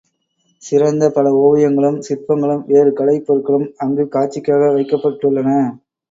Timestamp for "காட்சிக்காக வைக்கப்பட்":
4.11-5.21